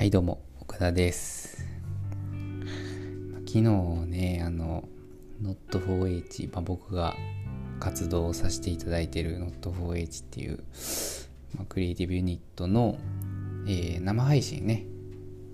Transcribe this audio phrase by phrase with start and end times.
[0.00, 1.62] はいどうも奥田です。
[3.46, 3.60] 昨日
[4.06, 4.88] ねあの
[5.42, 7.14] Not4H、まあ、僕が
[7.80, 10.64] 活動をさせていただいている Not4H っていう、
[11.54, 12.96] まあ、クリエイティブユニットの、
[13.66, 14.86] えー、生配信ね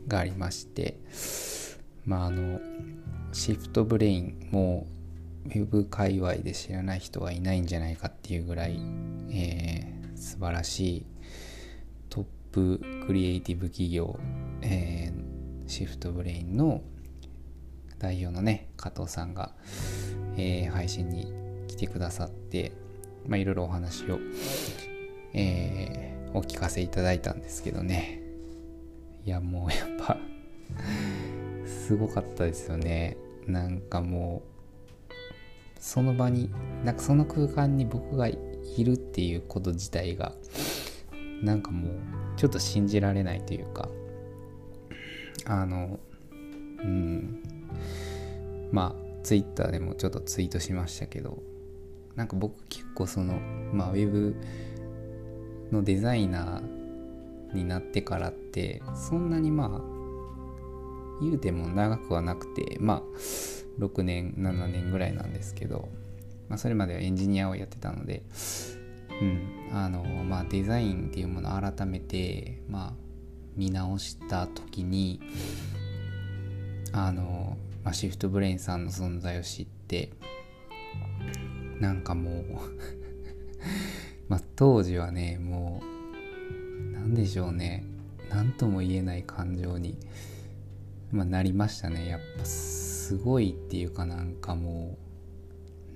[0.07, 1.01] がありまして
[2.05, 2.61] まああの
[3.33, 4.87] シフトブレインも
[5.47, 8.79] ウェブ界隈で知らない人はいないんじゃないかっていうぐらい、
[9.33, 11.07] えー、素晴らしい
[12.57, 14.19] プクリエイティブ企業、
[14.63, 16.81] えー、シフトブレインの
[17.99, 19.53] 代表のね加藤さんが、
[20.39, 21.31] えー、配信に
[21.69, 22.73] 来てくださって
[23.27, 24.19] まいろいろお話を、
[25.35, 28.23] えー、お聞かせいただいたんですけどね。
[29.27, 30.17] いやもうやっぱ
[31.67, 33.19] すごかったですよね。
[33.47, 34.43] なんかも
[35.11, 35.13] う
[35.79, 36.51] その場に
[36.87, 38.39] なんかその空間に僕がい
[38.79, 40.33] るっていうこと自体が
[41.43, 41.93] なんかもう
[42.37, 43.89] ちょっと信じられないというか
[45.47, 45.99] あの
[46.79, 47.43] うん。
[48.73, 51.43] まあツイッターでもちょっとツイートしましたけど
[52.15, 53.35] なんか僕結構その
[53.73, 54.37] まあウェブ
[55.73, 63.03] のデザイナーになってからってそんなにまあ言うても長くはなくてまあ
[63.79, 65.89] 6年7年ぐらいなんですけど、
[66.49, 68.23] まあ、それまではエンジニアをやってたので、
[69.21, 69.57] うん。
[69.73, 72.93] あのまあ、デザインっていうものを改めて、まあ、
[73.57, 75.21] 見直した時に
[76.93, 80.11] あの、まあ、シフトブレインさんの存在を知って
[81.81, 82.45] なんかもう
[84.29, 87.85] まあ当時はねもう何でしょうね。
[88.31, 89.99] 何とも言えない感情に、
[91.13, 92.09] まあ、なりましたね。
[92.09, 94.99] やっぱすごいっていうかなんかも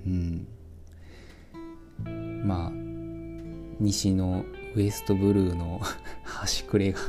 [0.05, 0.47] ううん。
[2.45, 2.90] まあ
[3.81, 5.81] 西のウエストブルーの
[6.23, 6.99] 端くれが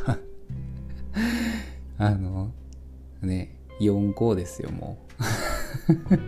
[1.99, 2.51] あの
[3.21, 6.21] ね4校ですよもう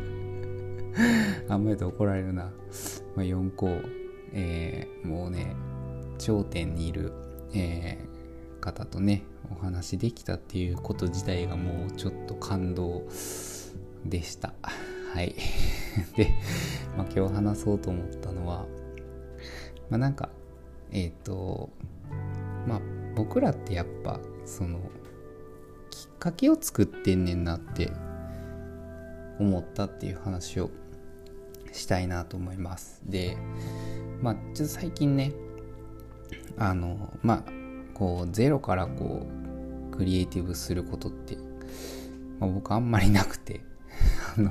[1.53, 2.45] あんまりと怒られるな、
[3.17, 3.69] まあ、4校
[4.35, 5.55] えー、もうね
[6.19, 7.13] 頂点にいる、
[7.55, 13.05] えー、方とねお話できたっていうこと自体がもうちょっと感動
[14.05, 14.55] でした。
[15.13, 15.35] はい。
[16.17, 16.35] で、
[16.97, 18.67] まあ、今日話そうと思ったのは、
[19.95, 20.29] まあ、なんか、
[20.91, 21.71] えっ、ー、と、
[22.67, 22.81] まあ、
[23.15, 24.81] 僕らってやっぱ、その、
[25.89, 27.93] きっかけを作ってんねんなって
[29.39, 30.71] 思ったっていう話を
[31.71, 33.03] したいなと思います。
[33.05, 33.37] で、
[34.21, 35.33] まあ、ちょっと最近ね、
[36.59, 37.53] あの、まあ、
[37.95, 39.29] こう、ゼロからこ
[39.93, 41.37] う、クリエイティブすることって、
[42.41, 43.61] まあ、僕あんまりなくて、
[44.37, 44.51] あの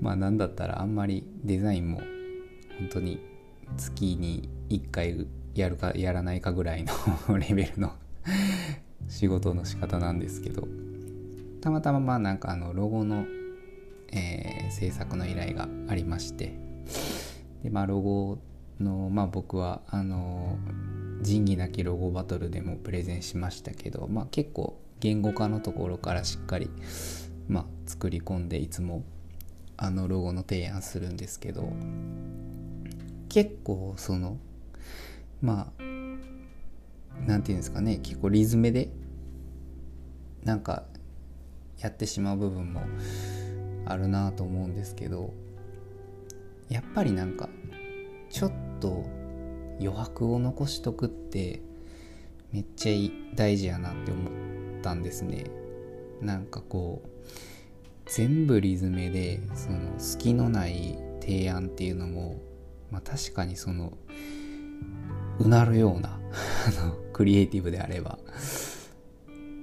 [0.00, 1.98] まあなんだったらあんまりデザインも
[2.80, 3.31] 本当に
[3.76, 6.92] 月に1回やるかやらないかぐらいの
[7.38, 7.92] レベルの
[9.08, 10.66] 仕事の仕方なんですけど
[11.60, 13.24] たまたままあなんかあのロゴの、
[14.12, 16.58] えー、制作の依頼がありまして
[17.62, 18.38] でまあロゴ
[18.80, 20.56] のまあ僕はあの
[21.22, 26.70] 仁義なきロゴバトルでもプレゼンしましたけどまあ結構言語化のところからしっかり
[27.48, 29.04] まあ、作り込んでいつも
[29.76, 31.72] あのロゴの提案するんですけど
[33.32, 34.36] 結構その
[35.40, 35.82] まあ
[37.26, 38.90] 何て言うんですかね結構リズムで
[40.44, 40.82] なんか
[41.80, 42.82] やってしまう部分も
[43.86, 45.32] あるなと思うんですけど
[46.68, 47.48] やっぱりなんか
[48.28, 49.06] ちょっと
[49.80, 51.62] 余白を残しとくって
[52.52, 55.46] めっちゃ大事やなって思ったんですね。
[56.20, 57.08] なんかこう
[58.04, 62.51] 全部リズムでその隙のない提案っていうのも、
[62.92, 63.96] まあ、確かにその
[65.40, 66.20] うなるような
[67.12, 68.18] クリエイティブであれば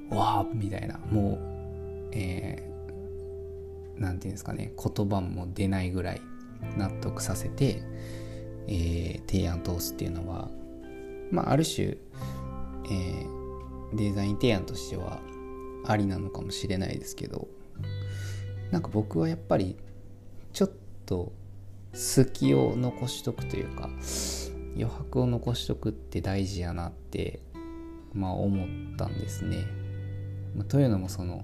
[0.09, 1.49] わあみたいなもう
[2.11, 6.21] えー、ていうんですかね言葉も出ないぐらい
[6.75, 7.83] 納得させて、
[8.67, 10.49] えー、提案通すっていうのは
[11.31, 15.19] まあある種、えー、デザイン提案としては
[15.85, 17.47] ありなのかもしれないですけど
[18.71, 19.77] なんか僕はやっぱり
[20.51, 20.71] ちょっ
[21.05, 21.31] と
[21.93, 23.89] 隙を残しとくというか
[24.75, 27.41] 余白を残しとくって大事やなって
[28.13, 29.65] まあ思ったんですね。
[30.67, 31.43] というのもその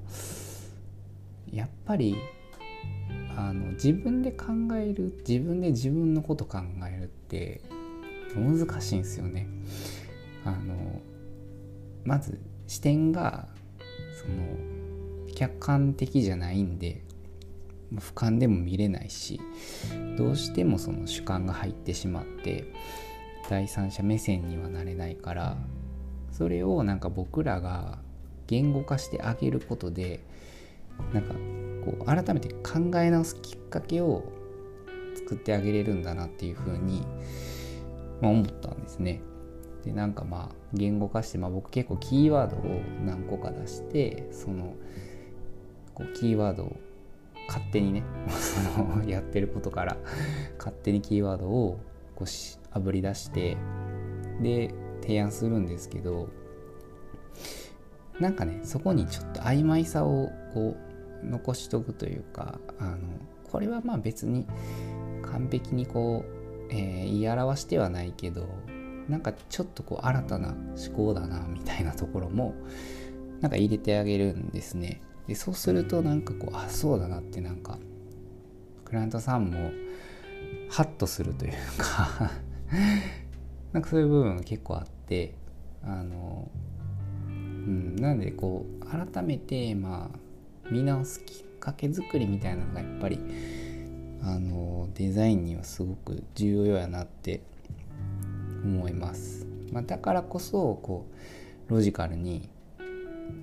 [1.52, 2.16] やっぱり
[3.38, 4.46] あの自分で考
[4.76, 6.60] える自分で自分のこと考
[6.90, 7.62] えるって
[8.36, 9.48] 難しいんですよね。
[10.44, 11.02] あの
[12.04, 13.48] まず視点が
[14.22, 17.04] その客観的じゃないんで
[18.02, 19.40] 俯瞰でも見れないし
[20.18, 22.66] どうしてもその主観が入ってしまって
[23.50, 25.58] 第三者目線にはなれないから
[26.32, 28.00] それをなんか僕らが
[28.48, 30.22] 言語化してあげることで
[31.14, 31.34] なんか
[31.86, 34.24] こう改めて考え直すきっかけを
[35.16, 37.06] 作ってあげれるんだなっていうふうに、
[38.22, 39.22] ま、思ったんですね。
[39.84, 44.76] でなんかまあ言語化して、まあ、僕結構キーワードを何個か出してその
[45.94, 46.76] こうキーワードを
[47.48, 48.04] 勝手にね
[49.08, 49.98] やってることから
[50.58, 51.80] 勝手にキーワードを
[52.16, 53.58] こうしあぶり出して
[54.42, 56.30] で提案するんですけど
[58.20, 60.76] なんかねそこにちょっと曖昧さをこ
[61.24, 62.98] う残しとくというかあの
[63.44, 64.46] これはまあ別に
[65.24, 68.48] 完璧にこう、えー、言い表してはないけど
[69.10, 72.56] なんかちょっとこう新たな思考だなみたいなところも
[73.42, 75.02] なんか入れてあげるんですね。
[75.28, 77.78] でそうするとなんかこうあそうだなってなんか
[78.84, 79.72] クライアントさんも
[80.70, 82.32] ハッとするというか
[83.74, 85.34] なんかそういう部分が結構あって
[85.84, 86.50] あの
[87.28, 93.20] うんなんでこう改めてまあ見直すきっかけ作りみたいなのがやっぱり
[94.22, 97.42] あのデザインにはすごく重要やなって
[98.64, 101.06] 思います、まあ、だからこそこ
[101.68, 102.50] うロジカルに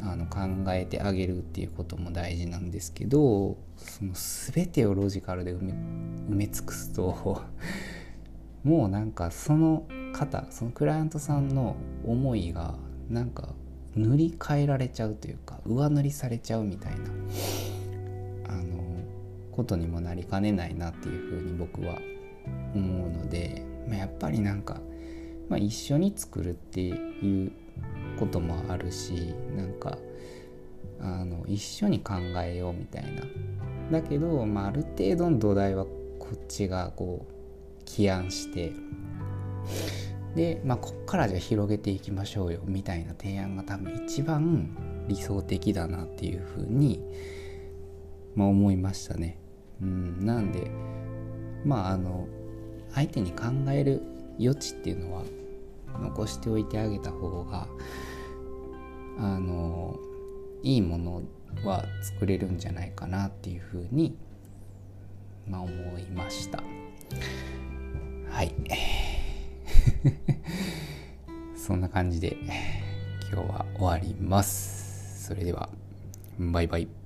[0.03, 0.41] あの考
[0.73, 7.43] えてあげるっていうことも大事なんですけどその全てをロジカルで埋め埋め尽くすと
[8.65, 12.75] もうなんかその方そのクライアントさんの思いが
[13.09, 13.55] なんか
[13.95, 17.11] 塗り替えられちゃうというか上塗りされちゃうみたいな
[18.49, 18.83] あの
[19.53, 21.99] ことにもなりかねないなっていうふうに僕は
[22.75, 24.81] 思うので、まあ、やっぱりなんか、
[25.49, 27.53] まあ、一緒に作るっていう
[28.19, 29.99] こともあるしなんか
[31.01, 33.23] あの一緒に考えようみたいな
[33.91, 38.73] だけど、まあ、ある程度の土台はこっちがこう起案して
[40.35, 47.03] で、まあ、こっからじゃ広げていきましょうよみたいな提案が多分一番理想的だなっていうふうに、
[48.35, 49.39] まあ、思いましたね。
[49.83, 50.71] うん、なんで
[51.65, 52.29] まああの
[52.95, 54.03] 相手に考える
[54.41, 55.25] 余地っていうのは
[56.01, 57.67] 残しておいてあげた方が
[59.19, 59.99] あの
[60.63, 61.23] いいもの
[61.65, 64.17] は作れるんじゃないかなっていうふうに、
[65.47, 66.63] まあ、思いました。
[68.31, 68.55] はい。
[71.57, 72.37] そんな感じで
[73.31, 75.27] 今日は終わります。
[75.27, 75.69] それでは
[76.39, 77.02] バイバイ。